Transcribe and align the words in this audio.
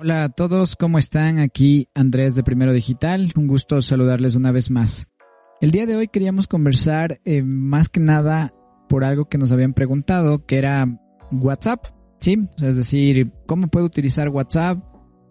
Hola 0.00 0.22
a 0.22 0.28
todos, 0.28 0.76
¿cómo 0.76 0.96
están? 0.96 1.40
Aquí 1.40 1.88
Andrés 1.92 2.36
de 2.36 2.44
Primero 2.44 2.72
Digital, 2.72 3.32
un 3.34 3.48
gusto 3.48 3.82
saludarles 3.82 4.36
una 4.36 4.52
vez 4.52 4.70
más. 4.70 5.08
El 5.60 5.72
día 5.72 5.86
de 5.86 5.96
hoy 5.96 6.06
queríamos 6.06 6.46
conversar 6.46 7.18
eh, 7.24 7.42
más 7.42 7.88
que 7.88 7.98
nada 7.98 8.54
por 8.88 9.02
algo 9.02 9.24
que 9.24 9.38
nos 9.38 9.50
habían 9.50 9.74
preguntado, 9.74 10.46
que 10.46 10.58
era 10.58 10.86
WhatsApp, 11.32 11.86
¿sí? 12.20 12.48
es 12.58 12.76
decir, 12.76 13.32
¿cómo 13.46 13.66
puedo 13.66 13.86
utilizar 13.86 14.28
WhatsApp? 14.28 14.78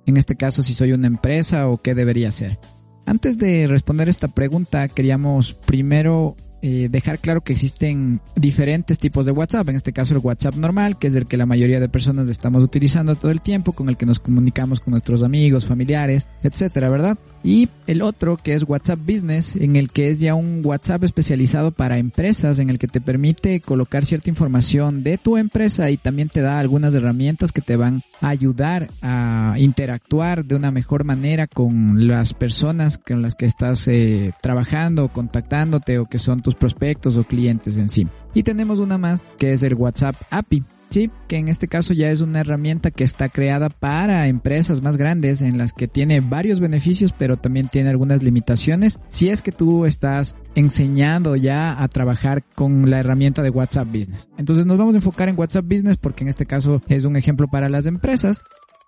En 0.05 0.17
este 0.17 0.35
caso, 0.35 0.61
si 0.61 0.73
soy 0.73 0.91
una 0.91 1.07
empresa 1.07 1.69
o 1.69 1.81
qué 1.81 1.95
debería 1.95 2.27
hacer. 2.27 2.59
Antes 3.05 3.37
de 3.37 3.67
responder 3.67 4.09
esta 4.09 4.27
pregunta, 4.27 4.89
queríamos 4.89 5.53
primero 5.53 6.35
eh, 6.61 6.87
dejar 6.89 7.19
claro 7.19 7.41
que 7.41 7.53
existen 7.53 8.19
diferentes 8.35 8.99
tipos 8.99 9.25
de 9.25 9.31
WhatsApp. 9.31 9.69
En 9.69 9.75
este 9.75 9.93
caso 9.93 10.15
el 10.15 10.21
WhatsApp 10.21 10.55
normal, 10.55 10.97
que 10.97 11.07
es 11.07 11.15
el 11.15 11.27
que 11.27 11.37
la 11.37 11.45
mayoría 11.45 11.79
de 11.79 11.89
personas 11.89 12.29
estamos 12.29 12.63
utilizando 12.63 13.15
todo 13.15 13.31
el 13.31 13.41
tiempo, 13.41 13.73
con 13.73 13.89
el 13.89 13.97
que 13.97 14.05
nos 14.05 14.19
comunicamos 14.19 14.79
con 14.79 14.91
nuestros 14.91 15.23
amigos, 15.23 15.65
familiares, 15.65 16.27
etcétera, 16.43 16.89
¿verdad? 16.89 17.17
Y 17.43 17.69
el 17.85 18.01
otro 18.01 18.37
que 18.37 18.53
es 18.53 18.63
WhatsApp 18.67 18.99
Business, 18.99 19.55
en 19.55 19.75
el 19.75 19.89
que 19.89 20.09
es 20.09 20.19
ya 20.19 20.35
un 20.35 20.61
WhatsApp 20.63 21.03
especializado 21.03 21.71
para 21.71 21.97
empresas, 21.97 22.59
en 22.59 22.69
el 22.69 22.79
que 22.79 22.87
te 22.87 23.01
permite 23.01 23.61
colocar 23.61 24.03
cierta 24.03 24.29
información 24.29 25.03
de 25.03 25.17
tu 25.17 25.37
empresa 25.37 25.89
y 25.91 25.97
también 25.97 26.29
te 26.29 26.41
da 26.41 26.59
algunas 26.59 26.93
herramientas 26.93 27.51
que 27.51 27.61
te 27.61 27.75
van 27.75 28.01
a 28.21 28.29
ayudar 28.29 28.89
a 29.01 29.55
interactuar 29.57 30.45
de 30.45 30.55
una 30.55 30.71
mejor 30.71 31.03
manera 31.03 31.47
con 31.47 32.07
las 32.07 32.33
personas 32.33 32.97
con 32.97 33.21
las 33.21 33.35
que 33.35 33.45
estás 33.45 33.87
eh, 33.87 34.33
trabajando, 34.41 35.09
contactándote 35.09 35.99
o 35.99 36.05
que 36.05 36.19
son 36.19 36.41
tus 36.47 36.55
prospectos 36.55 37.17
o 37.17 37.25
clientes 37.25 37.75
en 37.75 37.89
sí. 37.89 38.07
Y 38.33 38.43
tenemos 38.43 38.79
una 38.79 38.97
más 38.97 39.21
que 39.37 39.51
es 39.51 39.63
el 39.63 39.73
WhatsApp 39.73 40.15
API. 40.29 40.63
Sí, 40.87 41.11
que 41.27 41.35
en 41.35 41.49
este 41.49 41.67
caso 41.67 41.93
ya 41.93 42.09
es 42.09 42.21
una 42.21 42.39
herramienta 42.39 42.89
que 42.89 43.03
está 43.03 43.27
creada 43.27 43.67
para 43.67 44.25
empresas 44.29 44.81
más 44.81 44.95
grandes 44.95 45.41
en 45.41 45.57
las 45.57 45.73
que 45.73 45.89
tiene 45.89 46.21
varios 46.21 46.61
beneficios, 46.61 47.11
pero 47.11 47.35
también 47.35 47.67
tiene 47.67 47.89
algunas 47.89 48.23
limitaciones. 48.23 48.97
Si 49.09 49.27
es 49.27 49.41
que 49.41 49.51
tú 49.51 49.85
estás 49.85 50.37
enseñando 50.55 51.35
ya 51.35 51.83
a 51.83 51.85
trabajar 51.89 52.45
con 52.55 52.89
la 52.89 53.01
herramienta 53.01 53.41
de 53.41 53.49
WhatsApp 53.49 53.89
Business. 53.89 54.29
Entonces 54.37 54.65
nos 54.65 54.77
vamos 54.77 54.93
a 54.93 54.99
enfocar 54.99 55.27
en 55.27 55.37
WhatsApp 55.37 55.65
Business 55.65 55.97
porque 55.97 56.23
en 56.23 56.29
este 56.29 56.45
caso 56.45 56.81
es 56.87 57.03
un 57.03 57.17
ejemplo 57.17 57.49
para 57.49 57.67
las 57.67 57.87
empresas. 57.87 58.39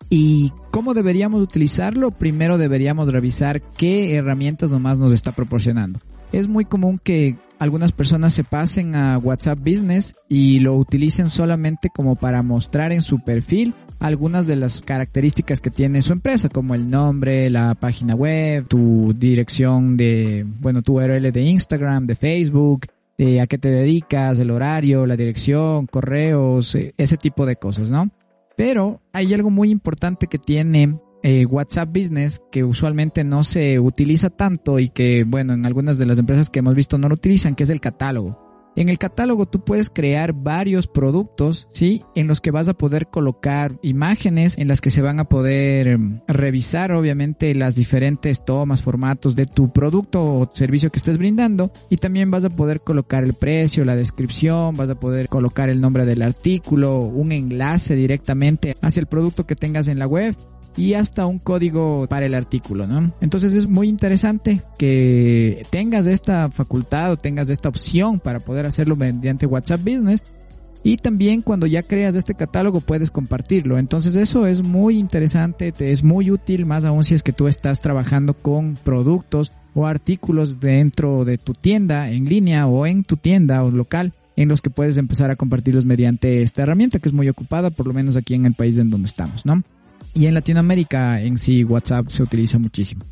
¿Y 0.09 0.53
cómo 0.71 0.93
deberíamos 0.93 1.41
utilizarlo? 1.41 2.11
Primero 2.11 2.57
deberíamos 2.57 3.11
revisar 3.11 3.61
qué 3.61 4.15
herramientas 4.15 4.71
nomás 4.71 4.97
nos 4.97 5.11
está 5.11 5.33
proporcionando. 5.33 5.99
Es 6.31 6.47
muy 6.47 6.65
común 6.65 6.99
que 7.03 7.37
algunas 7.57 7.91
personas 7.91 8.33
se 8.33 8.43
pasen 8.43 8.95
a 8.95 9.17
WhatsApp 9.17 9.59
Business 9.59 10.15
y 10.27 10.59
lo 10.59 10.75
utilicen 10.75 11.29
solamente 11.29 11.89
como 11.89 12.15
para 12.15 12.41
mostrar 12.41 12.93
en 12.93 13.01
su 13.01 13.19
perfil 13.19 13.73
algunas 13.99 14.47
de 14.47 14.55
las 14.55 14.81
características 14.81 15.59
que 15.59 15.69
tiene 15.69 16.01
su 16.01 16.13
empresa, 16.13 16.47
como 16.49 16.73
el 16.73 16.89
nombre, 16.89 17.49
la 17.49 17.75
página 17.75 18.15
web, 18.15 18.65
tu 18.67 19.13
dirección 19.13 19.97
de, 19.97 20.45
bueno, 20.59 20.81
tu 20.81 20.99
URL 20.99 21.31
de 21.31 21.41
Instagram, 21.41 22.07
de 22.07 22.15
Facebook, 22.15 22.87
de 23.17 23.41
a 23.41 23.47
qué 23.47 23.57
te 23.57 23.69
dedicas, 23.69 24.39
el 24.39 24.51
horario, 24.51 25.05
la 25.05 25.17
dirección, 25.17 25.85
correos, 25.87 26.73
eh, 26.75 26.93
ese 26.97 27.17
tipo 27.17 27.45
de 27.45 27.57
cosas, 27.57 27.89
¿no? 27.89 28.09
Pero 28.55 29.01
hay 29.11 29.33
algo 29.33 29.49
muy 29.49 29.69
importante 29.69 30.27
que 30.27 30.37
tiene 30.37 30.97
eh, 31.23 31.45
WhatsApp 31.45 31.89
Business 31.89 32.41
que 32.51 32.63
usualmente 32.63 33.23
no 33.23 33.43
se 33.43 33.79
utiliza 33.79 34.29
tanto 34.29 34.79
y 34.79 34.89
que, 34.89 35.23
bueno, 35.25 35.53
en 35.53 35.65
algunas 35.65 35.97
de 35.97 36.05
las 36.05 36.19
empresas 36.19 36.49
que 36.49 36.59
hemos 36.59 36.75
visto 36.75 36.97
no 36.97 37.09
lo 37.09 37.15
utilizan, 37.15 37.55
que 37.55 37.63
es 37.63 37.69
el 37.69 37.81
catálogo. 37.81 38.49
En 38.75 38.87
el 38.87 38.97
catálogo 38.97 39.45
tú 39.45 39.59
puedes 39.59 39.89
crear 39.89 40.31
varios 40.31 40.87
productos, 40.87 41.67
¿sí? 41.73 42.03
En 42.15 42.27
los 42.27 42.39
que 42.39 42.51
vas 42.51 42.69
a 42.69 42.75
poder 42.75 43.07
colocar 43.07 43.77
imágenes, 43.81 44.57
en 44.57 44.67
las 44.67 44.79
que 44.79 44.91
se 44.91 45.01
van 45.01 45.19
a 45.19 45.25
poder 45.25 45.87
em, 45.87 46.21
revisar 46.27 46.93
obviamente 46.93 47.53
las 47.55 47.75
diferentes 47.75 48.45
tomas, 48.45 48.81
formatos 48.83 49.35
de 49.35 49.47
tu 49.47 49.73
producto 49.73 50.23
o 50.23 50.51
servicio 50.53 50.91
que 50.91 50.99
estés 50.99 51.17
brindando 51.17 51.73
y 51.89 51.97
también 51.97 52.31
vas 52.31 52.45
a 52.45 52.49
poder 52.49 52.79
colocar 52.79 53.23
el 53.23 53.33
precio, 53.33 53.83
la 53.83 53.97
descripción, 53.97 54.77
vas 54.77 54.89
a 54.89 54.99
poder 54.99 55.27
colocar 55.27 55.67
el 55.67 55.81
nombre 55.81 56.05
del 56.05 56.21
artículo, 56.21 57.01
un 57.01 57.31
enlace 57.31 57.95
directamente 57.95 58.77
hacia 58.81 59.01
el 59.01 59.07
producto 59.07 59.45
que 59.45 59.55
tengas 59.55 59.89
en 59.89 59.99
la 59.99 60.07
web 60.07 60.35
y 60.79 60.93
hasta 60.93 61.25
un 61.25 61.39
código 61.39 62.07
para 62.09 62.25
el 62.25 62.33
artículo, 62.33 62.87
¿no? 62.87 63.11
Entonces 63.19 63.53
es 63.53 63.67
muy 63.67 63.89
interesante 63.89 64.61
que 64.77 65.65
tengas 65.69 66.07
esta 66.07 66.49
facultad 66.49 67.11
o 67.11 67.17
tengas 67.17 67.49
esta 67.49 67.67
opción 67.67 68.19
para 68.21 68.39
poder 68.39 68.65
hacerlo 68.65 68.95
mediante 68.95 69.45
WhatsApp 69.45 69.81
Business. 69.81 70.23
Y 70.81 70.95
también 70.95 71.41
cuando 71.41 71.67
ya 71.67 71.83
creas 71.83 72.15
este 72.15 72.33
catálogo 72.33 72.79
puedes 72.79 73.11
compartirlo. 73.11 73.77
Entonces 73.77 74.15
eso 74.15 74.47
es 74.47 74.61
muy 74.61 74.97
interesante, 74.97 75.73
te 75.73 75.91
es 75.91 76.01
muy 76.01 76.31
útil, 76.31 76.65
más 76.65 76.85
aún 76.85 77.03
si 77.03 77.13
es 77.13 77.23
que 77.23 77.33
tú 77.33 77.49
estás 77.49 77.81
trabajando 77.81 78.33
con 78.33 78.77
productos 78.81 79.51
o 79.73 79.85
artículos 79.85 80.61
dentro 80.61 81.25
de 81.25 81.37
tu 81.37 81.51
tienda 81.51 82.09
en 82.09 82.23
línea 82.23 82.67
o 82.67 82.85
en 82.85 83.03
tu 83.03 83.17
tienda 83.17 83.65
o 83.65 83.69
local 83.69 84.13
en 84.37 84.47
los 84.47 84.61
que 84.61 84.69
puedes 84.69 84.95
empezar 84.95 85.29
a 85.29 85.35
compartirlos 85.35 85.83
mediante 85.83 86.41
esta 86.41 86.63
herramienta 86.63 86.99
que 86.99 87.09
es 87.09 87.13
muy 87.13 87.27
ocupada, 87.27 87.69
por 87.69 87.85
lo 87.85 87.93
menos 87.93 88.15
aquí 88.15 88.35
en 88.35 88.45
el 88.45 88.53
país 88.53 88.77
en 88.77 88.89
donde 88.89 89.07
estamos, 89.07 89.45
¿no? 89.45 89.61
Y 90.13 90.25
en 90.25 90.33
Latinoamérica 90.33 91.21
en 91.21 91.37
sí 91.37 91.63
WhatsApp 91.63 92.09
se 92.09 92.23
utiliza 92.23 92.57
muchísimo. 92.59 93.05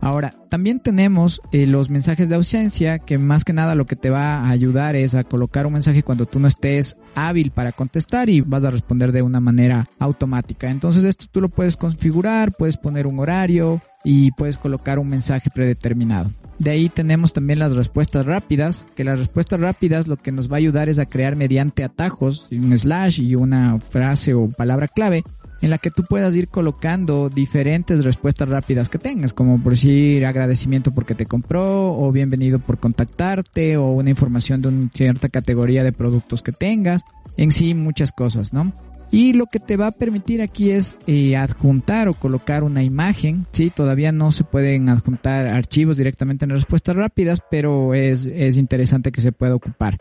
Ahora, 0.00 0.34
también 0.50 0.80
tenemos 0.80 1.40
eh, 1.52 1.66
los 1.66 1.90
mensajes 1.90 2.28
de 2.28 2.36
ausencia, 2.36 2.98
que 2.98 3.18
más 3.18 3.44
que 3.44 3.52
nada 3.52 3.74
lo 3.74 3.86
que 3.86 3.96
te 3.96 4.10
va 4.10 4.38
a 4.38 4.50
ayudar 4.50 4.94
es 4.94 5.14
a 5.14 5.24
colocar 5.24 5.66
un 5.66 5.72
mensaje 5.72 6.02
cuando 6.02 6.26
tú 6.26 6.38
no 6.38 6.48
estés 6.48 6.96
hábil 7.14 7.50
para 7.50 7.72
contestar 7.72 8.28
y 8.28 8.40
vas 8.40 8.64
a 8.64 8.70
responder 8.70 9.10
de 9.10 9.22
una 9.22 9.40
manera 9.40 9.88
automática. 9.98 10.70
Entonces 10.70 11.04
esto 11.04 11.26
tú 11.30 11.40
lo 11.40 11.48
puedes 11.48 11.76
configurar, 11.76 12.52
puedes 12.52 12.76
poner 12.76 13.06
un 13.06 13.18
horario 13.18 13.80
y 14.04 14.30
puedes 14.32 14.58
colocar 14.58 14.98
un 14.98 15.08
mensaje 15.08 15.50
predeterminado. 15.52 16.30
De 16.58 16.70
ahí 16.70 16.88
tenemos 16.88 17.32
también 17.32 17.58
las 17.58 17.74
respuestas 17.74 18.24
rápidas, 18.24 18.86
que 18.94 19.04
las 19.04 19.18
respuestas 19.18 19.60
rápidas 19.60 20.06
lo 20.06 20.16
que 20.16 20.32
nos 20.32 20.50
va 20.50 20.56
a 20.56 20.58
ayudar 20.58 20.88
es 20.88 20.98
a 20.98 21.06
crear 21.06 21.36
mediante 21.36 21.84
atajos, 21.84 22.48
un 22.50 22.76
slash 22.78 23.20
y 23.20 23.34
una 23.34 23.78
frase 23.78 24.32
o 24.34 24.48
palabra 24.48 24.88
clave, 24.88 25.22
en 25.62 25.70
la 25.70 25.78
que 25.78 25.90
tú 25.90 26.04
puedas 26.04 26.34
ir 26.36 26.48
colocando 26.48 27.28
diferentes 27.28 28.04
respuestas 28.04 28.48
rápidas 28.48 28.88
que 28.88 28.98
tengas, 28.98 29.32
como 29.32 29.62
por 29.62 29.72
decir 29.72 30.24
agradecimiento 30.26 30.92
porque 30.92 31.14
te 31.14 31.26
compró, 31.26 31.96
o 31.96 32.12
bienvenido 32.12 32.58
por 32.58 32.78
contactarte, 32.78 33.76
o 33.76 33.90
una 33.90 34.10
información 34.10 34.60
de 34.62 34.68
una 34.68 34.90
cierta 34.92 35.28
categoría 35.28 35.84
de 35.84 35.92
productos 35.92 36.42
que 36.42 36.52
tengas, 36.52 37.02
en 37.36 37.50
sí 37.50 37.74
muchas 37.74 38.12
cosas, 38.12 38.52
¿no? 38.52 38.72
Y 39.10 39.34
lo 39.34 39.46
que 39.46 39.60
te 39.60 39.76
va 39.76 39.86
a 39.86 39.92
permitir 39.92 40.42
aquí 40.42 40.70
es 40.70 40.98
eh, 41.06 41.36
adjuntar 41.36 42.08
o 42.08 42.14
colocar 42.14 42.64
una 42.64 42.82
imagen. 42.82 43.46
Sí, 43.52 43.70
todavía 43.70 44.10
no 44.10 44.32
se 44.32 44.42
pueden 44.42 44.88
adjuntar 44.88 45.46
archivos 45.46 45.96
directamente 45.96 46.44
en 46.44 46.50
respuestas 46.50 46.96
rápidas, 46.96 47.40
pero 47.50 47.94
es, 47.94 48.26
es 48.26 48.56
interesante 48.56 49.12
que 49.12 49.20
se 49.20 49.32
pueda 49.32 49.54
ocupar. 49.54 49.98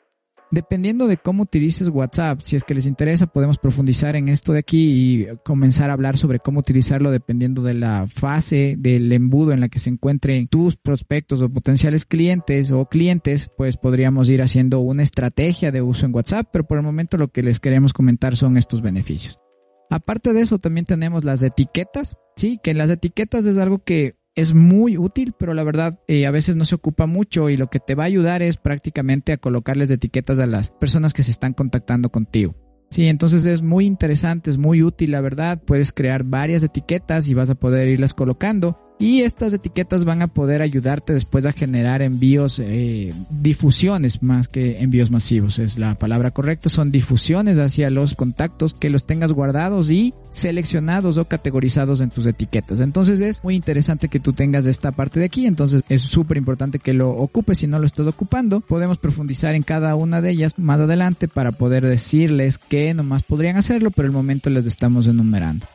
Dependiendo 0.55 1.07
de 1.07 1.17
cómo 1.17 1.43
utilices 1.43 1.89
WhatsApp, 1.89 2.39
si 2.41 2.55
es 2.55 2.63
que 2.63 2.73
les 2.73 2.85
interesa, 2.85 3.27
podemos 3.27 3.57
profundizar 3.57 4.15
en 4.15 4.29
esto 4.29 4.53
de 4.53 4.59
aquí 4.59 4.85
y 4.87 5.27
comenzar 5.43 5.89
a 5.89 5.93
hablar 5.93 6.15
sobre 6.15 6.39
cómo 6.39 6.61
utilizarlo 6.61 7.11
dependiendo 7.11 7.61
de 7.61 7.73
la 7.73 8.07
fase 8.07 8.77
del 8.79 9.11
embudo 9.11 9.51
en 9.51 9.59
la 9.59 9.67
que 9.67 9.79
se 9.79 9.89
encuentren 9.89 10.47
tus 10.47 10.77
prospectos 10.77 11.41
o 11.41 11.49
potenciales 11.49 12.05
clientes 12.05 12.71
o 12.71 12.85
clientes, 12.85 13.49
pues 13.57 13.75
podríamos 13.75 14.29
ir 14.29 14.41
haciendo 14.41 14.79
una 14.79 15.03
estrategia 15.03 15.73
de 15.73 15.81
uso 15.81 16.05
en 16.05 16.15
WhatsApp, 16.15 16.47
pero 16.53 16.65
por 16.65 16.77
el 16.77 16.85
momento 16.85 17.17
lo 17.17 17.33
que 17.33 17.43
les 17.43 17.59
queremos 17.59 17.91
comentar 17.91 18.37
son 18.37 18.55
estos 18.55 18.81
beneficios. 18.81 19.41
Aparte 19.89 20.31
de 20.31 20.39
eso, 20.39 20.57
también 20.57 20.85
tenemos 20.85 21.25
las 21.25 21.43
etiquetas, 21.43 22.15
sí, 22.37 22.61
que 22.63 22.73
las 22.73 22.89
etiquetas 22.89 23.45
es 23.45 23.57
algo 23.57 23.79
que 23.79 24.15
es 24.35 24.53
muy 24.53 24.97
útil, 24.97 25.33
pero 25.37 25.53
la 25.53 25.63
verdad 25.63 25.99
eh, 26.07 26.25
a 26.25 26.31
veces 26.31 26.55
no 26.55 26.65
se 26.65 26.75
ocupa 26.75 27.05
mucho 27.05 27.49
y 27.49 27.57
lo 27.57 27.67
que 27.67 27.79
te 27.79 27.95
va 27.95 28.03
a 28.03 28.07
ayudar 28.07 28.41
es 28.41 28.57
prácticamente 28.57 29.31
a 29.31 29.37
colocarles 29.37 29.89
etiquetas 29.89 30.39
a 30.39 30.45
las 30.45 30.71
personas 30.71 31.13
que 31.13 31.23
se 31.23 31.31
están 31.31 31.53
contactando 31.53 32.09
contigo. 32.09 32.55
Sí, 32.89 33.07
entonces 33.07 33.45
es 33.45 33.61
muy 33.61 33.85
interesante, 33.85 34.49
es 34.49 34.57
muy 34.57 34.83
útil, 34.83 35.11
la 35.11 35.21
verdad. 35.21 35.61
Puedes 35.65 35.91
crear 35.91 36.23
varias 36.23 36.63
etiquetas 36.63 37.27
y 37.27 37.33
vas 37.33 37.49
a 37.49 37.55
poder 37.55 37.87
irlas 37.89 38.13
colocando. 38.13 38.84
Y 38.97 39.21
estas 39.21 39.53
etiquetas 39.53 40.05
van 40.05 40.21
a 40.21 40.27
poder 40.27 40.61
ayudarte 40.61 41.13
después 41.13 41.45
a 41.45 41.51
generar 41.51 42.01
envíos, 42.01 42.59
eh, 42.59 43.13
difusiones 43.29 44.23
más 44.23 44.47
que 44.47 44.79
envíos 44.79 45.11
masivos, 45.11 45.59
es 45.59 45.77
la 45.77 45.95
palabra 45.95 46.31
correcta, 46.31 46.69
son 46.69 46.91
difusiones 46.91 47.59
hacia 47.59 47.89
los 47.89 48.15
contactos 48.15 48.73
que 48.73 48.89
los 48.89 49.03
tengas 49.03 49.31
guardados 49.33 49.89
y 49.89 50.13
seleccionados 50.29 51.17
o 51.17 51.25
categorizados 51.25 51.99
en 51.99 52.09
tus 52.09 52.25
etiquetas. 52.25 52.79
Entonces 52.79 53.19
es 53.19 53.43
muy 53.43 53.55
interesante 53.55 54.07
que 54.07 54.19
tú 54.19 54.33
tengas 54.33 54.65
esta 54.65 54.91
parte 54.91 55.19
de 55.19 55.25
aquí, 55.25 55.45
entonces 55.45 55.83
es 55.89 56.01
súper 56.01 56.37
importante 56.37 56.79
que 56.79 56.93
lo 56.93 57.09
ocupes 57.09 57.59
si 57.59 57.67
no 57.67 57.79
lo 57.79 57.85
estás 57.85 58.07
ocupando. 58.07 58.61
Podemos 58.61 58.97
profundizar 58.97 59.55
en 59.55 59.63
cada 59.63 59.95
una 59.95 60.21
de 60.21 60.31
ellas 60.31 60.57
más 60.57 60.79
adelante 60.79 61.27
para 61.27 61.51
poder 61.51 61.85
decirles 61.85 62.57
que 62.57 62.93
nomás 62.93 63.23
podrían 63.23 63.57
hacerlo, 63.57 63.91
pero 63.91 64.07
el 64.07 64.13
momento 64.13 64.49
les 64.49 64.65
estamos 64.65 65.05
enumerando. 65.07 65.65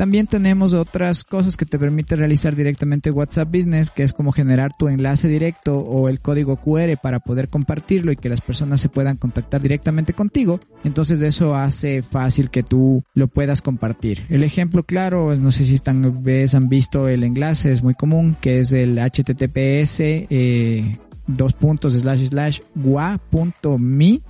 También 0.00 0.26
tenemos 0.26 0.72
otras 0.72 1.24
cosas 1.24 1.58
que 1.58 1.66
te 1.66 1.78
permite 1.78 2.16
realizar 2.16 2.56
directamente 2.56 3.10
WhatsApp 3.10 3.54
Business, 3.54 3.90
que 3.90 4.02
es 4.02 4.14
como 4.14 4.32
generar 4.32 4.72
tu 4.72 4.88
enlace 4.88 5.28
directo 5.28 5.76
o 5.76 6.08
el 6.08 6.20
código 6.20 6.56
QR 6.56 6.96
para 6.96 7.20
poder 7.20 7.50
compartirlo 7.50 8.10
y 8.10 8.16
que 8.16 8.30
las 8.30 8.40
personas 8.40 8.80
se 8.80 8.88
puedan 8.88 9.18
contactar 9.18 9.60
directamente 9.60 10.14
contigo. 10.14 10.58
Entonces 10.84 11.20
eso 11.20 11.54
hace 11.54 12.00
fácil 12.00 12.48
que 12.48 12.62
tú 12.62 13.04
lo 13.12 13.28
puedas 13.28 13.60
compartir. 13.60 14.24
El 14.30 14.42
ejemplo 14.42 14.84
claro, 14.84 15.36
no 15.36 15.52
sé 15.52 15.66
si 15.66 15.74
están, 15.74 16.22
vez 16.22 16.54
han 16.54 16.70
visto 16.70 17.06
el 17.06 17.22
enlace, 17.22 17.70
es 17.70 17.82
muy 17.82 17.92
común, 17.92 18.38
que 18.40 18.60
es 18.60 18.72
el 18.72 18.98
https 18.98 20.00
eh, 20.00 20.96
dos 21.26 21.52
puntos 21.52 21.92
slash 21.92 22.28
slash 22.28 22.60
gua.me 22.74 24.22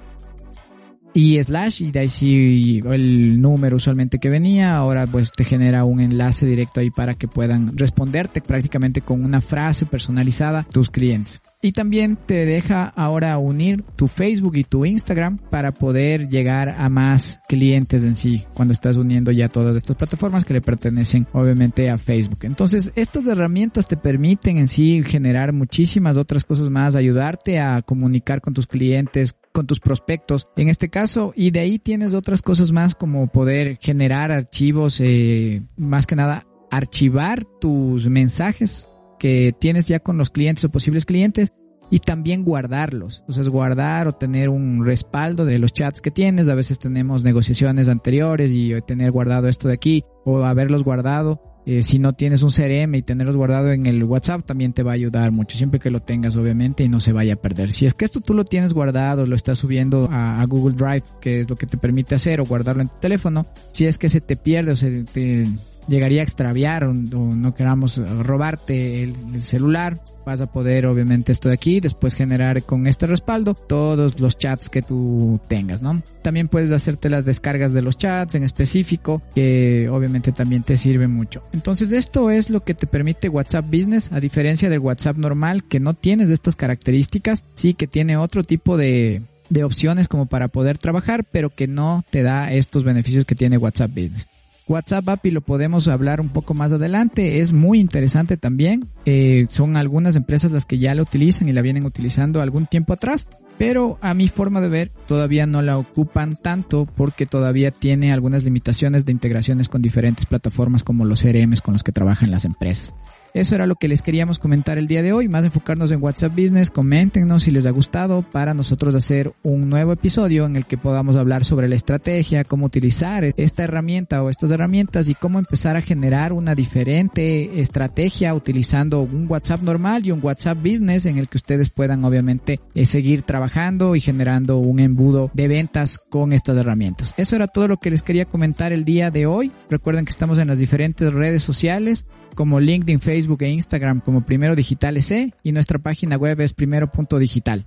y 1.15 1.43
slash 1.43 1.83
y 1.83 1.91
de 1.91 2.01
ahí 2.01 2.09
sí 2.09 2.81
el 2.85 3.41
número 3.41 3.77
usualmente 3.77 4.19
que 4.19 4.31
venía 4.31 4.77
ahora 4.77 5.07
pues 5.07 5.33
te 5.33 5.45
genera 5.45 5.85
un 5.85 6.01
enlace 6.01 6.47
directo 6.47 6.81
ahí 6.81 6.91
para 6.91 7.15
que 7.15 7.29
puedan 7.29 7.77
responderte 7.77 8.41
prácticamente 8.41 9.01
con 9.01 9.25
una 9.25 9.41
frase 9.41 9.87
personalizada 9.87 10.67
tus 10.71 10.91
clientes 10.91 11.41
y 11.63 11.73
también 11.73 12.17
te 12.17 12.47
deja 12.47 12.85
ahora 12.97 13.37
unir 13.39 13.85
tu 13.97 14.09
Facebook 14.09 14.57
y 14.57 14.65
tu 14.65 14.85
Instagram 14.85 15.39
para 15.51 15.73
poder 15.73 16.29
llegar 16.29 16.71
a 16.71 16.89
más 16.89 17.41
clientes 17.49 18.03
en 18.03 18.15
sí 18.15 18.45
cuando 18.55 18.73
estás 18.73 18.97
uniendo 18.97 19.31
ya 19.31 19.49
todas 19.49 19.77
estas 19.77 19.97
plataformas 19.97 20.45
que 20.45 20.55
le 20.55 20.61
pertenecen 20.61 21.27
obviamente 21.33 21.91
a 21.91 21.99
Facebook. 21.99 22.41
Entonces 22.43 22.93
estas 22.95 23.27
herramientas 23.27 23.87
te 23.87 23.97
permiten 23.97 24.57
en 24.57 24.69
sí 24.69 25.03
generar 25.05 25.53
muchísimas 25.53 26.17
otras 26.17 26.45
cosas 26.45 26.71
más, 26.71 26.97
ayudarte 26.97 27.61
a 27.61 27.83
comunicar 27.83 28.41
con 28.41 28.55
tus 28.55 28.67
clientes, 28.67 29.35
con 29.53 29.67
tus 29.67 29.81
prospectos 29.81 30.49
en 30.57 30.69
este 30.69 30.89
caso 30.89 31.33
y 31.37 31.51
de 31.51 31.61
ahí 31.61 31.79
tienes 31.79 32.15
otras 32.15 32.41
cosas 32.41 32.73
más 32.73 32.95
como 32.95 33.27
poder 33.27 33.77
generar 33.81 34.33
archivos, 34.33 35.01
eh, 35.01 35.63
más 35.77 36.07
que 36.07 36.17
nada 36.17 36.47
archivar 36.71 37.45
tus 37.61 38.09
mensajes 38.09 38.90
que 39.21 39.55
tienes 39.57 39.87
ya 39.87 40.01
con 40.01 40.17
los 40.17 40.31
clientes 40.31 40.65
o 40.65 40.71
posibles 40.71 41.05
clientes 41.05 41.53
y 41.91 42.01
también 42.01 42.45
guardarlos. 42.45 43.23
O 43.29 43.33
sea, 43.33 43.45
guardar 43.45 44.09
o 44.09 44.15
tener 44.15 44.49
un 44.49 44.85
respaldo 44.85 45.45
de 45.45 45.59
los 45.59 45.73
chats 45.73 46.01
que 46.01 46.11
tienes. 46.11 46.49
A 46.49 46.55
veces 46.55 46.79
tenemos 46.79 47.23
negociaciones 47.23 47.89
anteriores 47.89 48.53
y 48.55 48.73
tener 48.87 49.11
guardado 49.11 49.49
esto 49.49 49.69
de 49.69 49.75
aquí 49.75 50.05
o 50.25 50.43
haberlos 50.45 50.85
guardado. 50.85 51.43
Eh, 51.67 51.83
si 51.83 51.99
no 51.99 52.15
tienes 52.15 52.43
un 52.43 52.51
CRM 52.51 52.95
y 52.95 53.03
tenerlos 53.03 53.37
guardado 53.37 53.71
en 53.71 53.85
el 53.85 54.03
WhatsApp 54.05 54.47
también 54.47 54.73
te 54.73 54.83
va 54.83 54.93
a 54.93 54.95
ayudar 54.95 55.31
mucho, 55.31 55.59
siempre 55.59 55.79
que 55.79 55.91
lo 55.91 56.01
tengas 56.01 56.35
obviamente 56.35 56.83
y 56.85 56.89
no 56.89 57.01
se 57.01 57.13
vaya 57.13 57.35
a 57.35 57.37
perder. 57.37 57.71
Si 57.73 57.85
es 57.85 57.93
que 57.93 58.07
esto 58.07 58.21
tú 58.21 58.33
lo 58.33 58.47
tienes 58.47 58.73
guardado, 58.73 59.27
lo 59.27 59.37
estás 59.37 59.59
subiendo 59.59 60.09
a, 60.11 60.43
Google 60.47 60.75
Drive, 60.75 61.03
que 61.21 61.43
es 61.43 61.51
lo 61.51 61.57
que 61.57 61.67
te 61.67 61.77
permite 61.77 62.15
hacer, 62.15 62.41
o 62.41 62.47
guardarlo 62.47 62.81
en 62.81 62.89
tu 62.89 62.99
teléfono, 62.99 63.47
si 63.73 63.85
es 63.85 63.99
que 63.99 64.09
se 64.09 64.23
te 64.23 64.37
pierde 64.37 64.73
o 64.73 64.77
se 64.77 65.05
te 65.05 65.47
llegaría 65.91 66.21
a 66.21 66.25
extraviar 66.25 66.85
o, 66.85 66.95
no 66.95 67.55
queramos 67.55 67.99
robarte 68.25 69.03
el, 69.03 69.43
celular, 69.43 70.01
vas 70.25 70.41
a 70.41 70.47
poder 70.47 70.87
obviamente 70.87 71.33
esto 71.33 71.49
de 71.49 71.55
aquí, 71.55 71.81
después 71.81 72.15
generar 72.15 72.63
con 72.63 72.87
este 72.87 73.07
respaldo 73.07 73.55
todos 73.55 74.21
los 74.21 74.39
chats 74.39 74.69
que 74.69 74.81
tú 74.81 75.41
tengas, 75.49 75.83
¿no? 75.83 76.03
También 76.23 76.49
puedes 76.49 76.73
hacerte 76.73 77.11
las 77.11 77.25
descargas 77.25 77.73
de 77.75 77.83
los 77.83 77.99
chats 77.99 78.35
en 78.35 78.45
específico, 78.45 79.21
que 79.35 79.89
obviamente 79.91 80.33
también 80.33 80.63
te 80.63 80.77
sirve 80.77 81.09
mucho. 81.09 81.43
Entonces 81.53 81.93
esto 81.93 82.31
es 82.31 82.51
lo 82.51 82.63
que 82.63 82.75
te 82.75 82.87
permite 82.87 83.29
WhatsApp 83.29 83.67
Business, 83.67 84.13
a 84.13 84.21
diferencia 84.21 84.71
del 84.71 84.79
WhatsApp 84.79 85.17
normal 85.17 85.65
que 85.65 85.81
no 85.81 85.95
tienes 85.95 86.31
estas 86.31 86.57
características, 86.57 87.45
sí 87.57 87.75
que 87.75 87.87
tiene 87.87 88.17
otro 88.17 88.45
tipo 88.45 88.77
de 88.77 89.23
de 89.51 89.65
opciones 89.65 90.07
como 90.07 90.27
para 90.27 90.47
poder 90.47 90.79
trabajar, 90.79 91.25
pero 91.25 91.51
que 91.51 91.67
no 91.67 92.05
te 92.11 92.23
da 92.23 92.53
estos 92.53 92.85
beneficios 92.85 93.25
que 93.25 93.35
tiene 93.35 93.59
WhatsApp 93.59 93.91
Business. 93.91 94.29
WhatsApp 94.71 95.09
API 95.09 95.33
lo 95.33 95.41
podemos 95.41 95.89
hablar 95.89 96.21
un 96.21 96.29
poco 96.29 96.55
más 96.55 96.73
adelante. 96.73 97.41
Es 97.41 97.53
muy 97.53 97.81
interesante 97.81 98.37
también. 98.37 98.89
Eh, 99.05 99.47
son 99.49 99.77
algunas 99.77 100.15
empresas 100.15 100.53
las 100.53 100.65
que 100.65 100.79
ya 100.79 100.95
la 100.95 101.03
utilizan 101.03 101.49
y 101.49 101.53
la 101.53 101.61
vienen 101.61 101.85
utilizando 101.85 102.41
algún 102.41 102.67
tiempo 102.67 102.93
atrás. 102.93 103.27
Pero 103.59 103.99
a 104.01 104.15
mi 104.15 104.29
forma 104.29 104.61
de 104.61 104.69
ver, 104.69 104.91
todavía 105.07 105.45
no 105.47 105.61
la 105.61 105.77
ocupan 105.77 106.37
tanto 106.37 106.87
porque 106.87 107.27
todavía 107.27 107.73
tiene 107.73 108.13
algunas 108.13 108.45
limitaciones 108.45 109.05
de 109.05 109.13
integraciones 109.13 109.69
con 109.69 109.83
diferentes 109.83 110.25
plataformas 110.25 110.83
como 110.83 111.05
los 111.05 111.23
CRMs 111.23 111.61
con 111.61 111.75
los 111.75 111.83
que 111.83 111.93
trabajan 111.93 112.31
las 112.31 112.45
empresas. 112.45 112.95
Eso 113.33 113.55
era 113.55 113.67
lo 113.67 113.77
que 113.77 113.87
les 113.87 114.03
queríamos 114.03 114.41
comentar 114.41 114.77
el 114.77 114.89
día 114.89 115.03
de 115.03 115.13
hoy, 115.13 115.29
más 115.29 115.45
enfocarnos 115.45 115.93
en 115.93 116.03
WhatsApp 116.03 116.33
Business, 116.33 116.71
coméntenos 116.71 117.45
si 117.45 117.53
les 117.53 117.65
ha 117.65 117.71
gustado 117.71 118.23
para 118.23 118.55
nosotros 118.55 118.95
hacer 118.97 119.33
un 119.45 119.71
nuevo 119.71 119.93
episodio 119.93 120.47
en 120.47 120.57
el 120.57 120.67
que 120.67 120.77
podamos 120.77 121.15
hablar 121.15 121.45
sobre 121.45 121.69
la 121.69 121.77
estrategia, 121.77 122.43
cómo 122.43 122.67
utilizar 122.67 123.23
esta 123.37 123.63
herramienta 123.63 124.23
o 124.23 124.31
estas 124.31 124.51
herramientas 124.51 125.09
y 125.09 125.15
cómo 125.15 125.39
empezar 125.39 125.77
a 125.77 125.81
generar 125.81 126.33
una 126.33 126.57
diferente 126.57 127.61
estrategia 127.61 128.35
utilizando 128.35 129.01
un 129.03 129.27
WhatsApp 129.29 129.63
normal 129.63 130.05
y 130.05 130.11
un 130.11 130.21
WhatsApp 130.23 130.59
Business 130.59 131.07
en 131.07 131.17
el 131.17 131.29
que 131.29 131.39
ustedes 131.39 131.71
puedan 131.71 132.05
obviamente 132.05 132.61
eh, 132.75 132.85
seguir 132.85 133.23
trabajando 133.23 133.95
y 133.95 134.01
generando 134.01 134.59
un 134.59 134.81
embudo 134.81 135.31
de 135.35 135.47
ventas 135.47 135.99
con 135.99 136.33
estas 136.33 136.57
herramientas. 136.57 137.15
Eso 137.17 137.37
era 137.37 137.47
todo 137.47 137.69
lo 137.69 137.77
que 137.77 137.91
les 137.91 138.03
quería 138.03 138.25
comentar 138.25 138.73
el 138.73 138.85
día 138.85 139.13
de 139.13 139.27
hoy. 139.27 139.53
Recuerden 139.69 140.05
que 140.05 140.11
estamos 140.11 140.39
en 140.39 140.49
las 140.49 140.59
diferentes 140.59 141.13
redes 141.13 141.45
sociales 141.45 142.07
como 142.35 142.61
LinkedIn, 142.61 143.01
Facebook 143.01 143.43
e 143.43 143.49
Instagram 143.49 144.01
como 144.01 144.25
Primero 144.25 144.57
Digital 144.57 144.97
EC 144.97 145.35
y 145.43 145.53
nuestra 145.53 145.79
página 145.79 146.17
web 146.17 146.41
es 146.41 146.55
primero.digital. 146.55 147.67